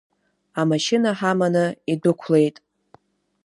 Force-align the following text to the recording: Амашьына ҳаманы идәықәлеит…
Амашьына 0.59 1.09
ҳаманы 1.19 1.65
идәықәлеит… 1.91 2.55